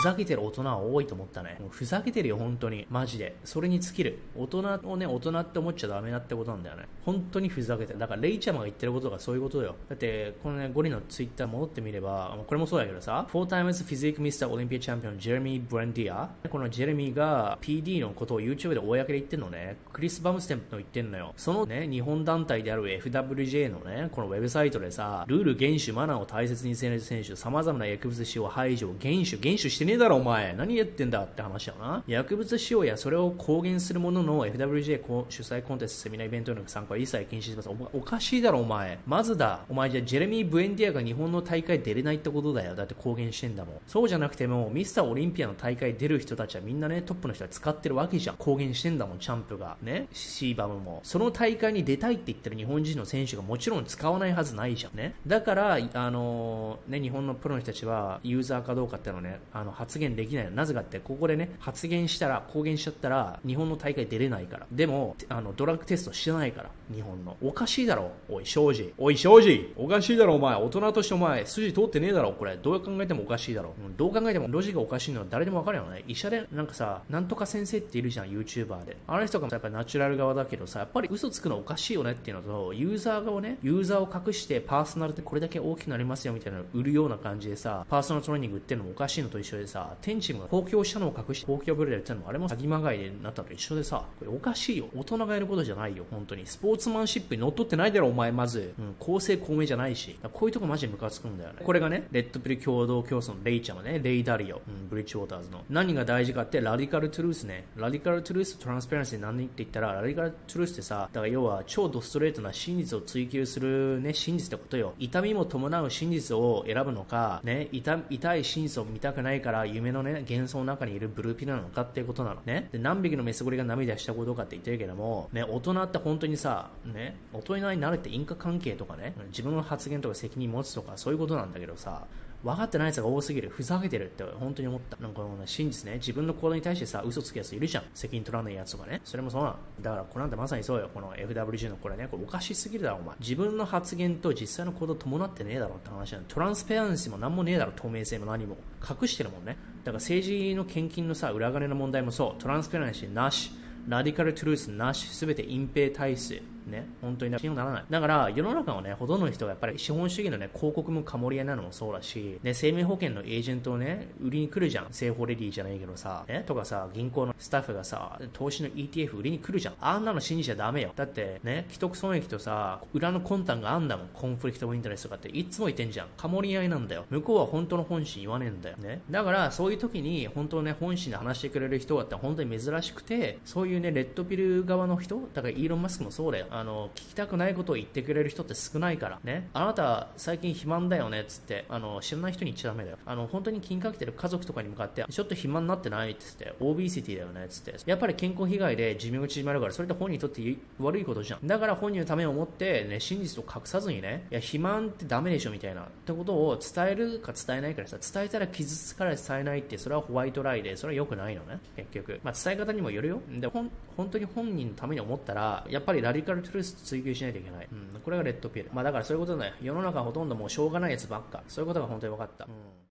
[0.00, 1.58] ふざけてる大人は多いと思ったね。
[1.60, 2.86] もうふざけてるよ、本当に。
[2.88, 3.36] マジで。
[3.44, 4.18] それに尽きる。
[4.34, 6.88] 大人をね、大人って思っちゃダメだってことなんだよね。
[7.04, 7.98] 本当にふざけてる。
[7.98, 9.76] だから、レイちゃまが言ってることがそういうことだよ。
[9.90, 14.48] だって、このね、ゴリのツイッター戻ってみれば、これもそうだけどさ、4 times physique Mr.
[14.48, 16.30] Olympia Champion ジェレミー・ブランディア。
[16.48, 19.76] このジェレミーが PD のことを YouTube で公で言ってんのね。
[19.92, 21.34] クリス・バムステンプの言ってんのよ。
[21.36, 30.54] そのね、日本団体である FWJ のね、このウェブサイトでさ、ルール、厳守、マナーを大切にせる選手、様々な薬物使用排除、厳守、厳守してねねえだろ、お前。
[30.56, 32.04] 何やってんだって話だな。
[32.06, 37.68] 薬物使用やそれを公言するものの FWJ 主催コンテスト、セミナーイベントへの参加は一切禁止します。
[37.68, 39.00] おおかしいだろ、お前。
[39.04, 39.64] まずだ。
[39.68, 42.76] お前じゃジェレミー・ブエンディアが日本の大会出れないってことだよ。
[42.76, 43.74] だって公言してんだもん。
[43.88, 48.36] そうじゃなくても、ミスターオリンピアの大会出る人たちはみんなね、トップの人は使ってるわけじゃん。
[48.36, 49.76] 公言してんだもん、チャンプが。
[49.82, 50.06] ね？
[50.12, 51.00] シーバムも。
[51.02, 54.96] その大会に出たいって言ってる日本人の選手がもちろん使わないはずないじゃん。
[54.96, 55.16] ね？
[55.26, 60.54] だから、あのー、ね、日本のプロの人たちは、ユーザーかどうかっていうのね、あの、発言できない。
[60.54, 64.66] なぜかって、ここでね、発言したら、公言しちゃったら、日本の大会出れないから。
[64.70, 67.38] でも、あの、ドラッグテストしてないから、日本の。
[67.40, 68.92] おかしいだろ、おい、庄司。
[68.98, 70.54] おい、庄司おかしいだろ、お前。
[70.54, 72.58] 大人としてお前、筋通ってねえだろ、これ。
[72.58, 73.74] どう考えてもおかしいだろ。
[73.96, 76.04] どう考えても、ロジがおかしいのは誰でもわかるよね。
[76.06, 78.98] 医者で、なんかさ、なんとか先生っているじゃん、YouTuber で。
[79.06, 94.86] あの人がやっぱナチュラル側だけどさ、やっぱり嘘つくのおかしいよねっていうのと、ユーザー側ね、ユーザーを隠してパーソナルってこれだけ大きくなりますよみたいなの売るような感じでさ、パーソナルトレーニング売ってるのもおかしいのと一緒でさ、天チームが公共したのを隠して公共ブルで売ってのもあれも詐欺まがいでなったと一緒でさ、これおかしいよ。
[94.94, 96.46] 大人がやることじゃないよ、本当に。
[96.46, 98.74] スポーツマンシップに乗っ取ってないだろ、お前まず。
[98.78, 100.16] うん、公正公明じゃないし。
[100.32, 101.60] こういうとこマジムカつくんだよね。
[101.64, 105.64] これがね、レッドプリ共同競争のレイちゃんはね、レイダリオ、うん、ブリッジウォーターズの。
[105.70, 107.66] 何が大事かってラディカルトゥルースね。
[107.76, 114.94] ラディカルトゥルースとトランスペランシー何って言ったら、ラディカルトゥルースってさ、だから要は超ドストレートな真実を追求するね、真実ってことよ。
[114.98, 122.68] 痛みも伴う真実を選ぶのか、ね、痛痛い真実を見たくないから夢のね、幻想の中にいるブルーピルなのかっていうことなのね。
[122.72, 132.06] で、何匹のメスゴリが涙したことかって言ってるけども、ね、大人って本当にさ、ね、大人になるって因果関係とかね、自分の発言とか責任持つとかそういうことなんだけどさ、
[132.42, 133.50] 分かってない奴が多すぎる。
[133.50, 134.96] ふざけてるって本当に思った。
[134.96, 137.84] なんか、真実ね、自分の行動に対してさ、嘘つくやついるじゃん。
[137.94, 139.00] 責任取らないやつとかね。
[139.04, 139.56] それもそうなの。
[139.80, 140.88] だから、これなんてまさにそうよ。
[140.92, 143.16] この FWG のこれね、これおかしすぎるだろ、お前。
[143.20, 146.24] 自分の発言と実際の行動伴ってねえだろって話なの。
[146.28, 148.56] トランスペアンシーも何もねえだろ、透明性も何も。
[148.88, 149.58] 隠してるもんね。
[149.84, 152.42] だから政治の献金のさ、裏金の問題もそう。
[152.42, 153.52] transparency なし。
[153.88, 155.08] radical truth なし。
[155.08, 156.42] すべて隠蔽体制。
[156.70, 157.84] ね、本当に信用ならない。
[157.88, 164.86] だから、世の中はね、ほとんどの人がやっぱり資本主義のね、広告もカモり合いなのもそうだし、ね、生命保険のエージェントをね、売りに来るじゃん。
[164.90, 169.74] 生保レディーじゃないけどさ、ね、とかさ、銀行のスタッフがさ、投資の ETF 売りに来るじゃん。
[169.80, 170.92] あんなの信じちゃダメよ。
[170.94, 174.08] だって、ね、既得権益とさ、裏の魂胆があんだもん。
[174.12, 176.08] conflict of interest とかっていつも言ってんじゃん。
[176.16, 177.04] カモり合いなんだよ。
[177.10, 178.76] 向こうは本当の本心言わねえんだよ。
[178.78, 179.02] ね。
[179.10, 186.46] だから、そういう時に、本当ね、本心で話してくれる人はって本当に珍しくて、そういうね、 red pill 側の人、だからイーロン・マスクもそうだよ。
[186.60, 189.18] あの、聞きたくないことを言ってくれる人って少ないから。
[189.24, 189.48] ね。
[189.54, 192.98] あなた、最近肥満だよねっ、つって、あの、知らない人に言っちゃダメだよ。
[193.06, 197.74] あの、本当に気にかけてる家族とかに向かって、ちょっと肥満になってないっつって、 obesity だよねっ、つって。
[197.86, 201.46] やっぱり健康被害で寿命が縮まるから、それって本人にとって悪いことじゃん。
[201.46, 205.82] だから本人のためを思って、ね、真実を隠さずにね、いや、肥満ってダメでしょ、みたいな。
[205.82, 212.20] ってことを伝えるか伝えないからさ、伝えたら傷つくから伝えないって、それは white lie で、それは良くないのね、結局。
[212.22, 213.22] まあ、伝え方にもよるよ。
[213.30, 213.70] で、本
[214.10, 217.68] 当に本人のために思ったら、やっぱりラディカルトゥルース追求しないといけない。
[217.70, 218.70] うん、これがレッドピル。
[218.72, 219.54] まあだからそういうことだよ。
[219.62, 221.42] 世の中ほとんどもうしょうがないやつばっか。
[221.48, 222.44] そういうことが本当に分かった。
[222.46, 222.80] うん